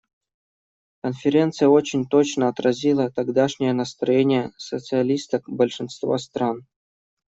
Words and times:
Конференция 1.03 1.67
очень 1.67 2.07
точно 2.07 2.47
отразила 2.47 3.11
тогдашнее 3.11 3.71
настроение 3.73 4.51
социалисток 4.57 5.47
большинства 5.47 6.17
стран. 6.17 6.65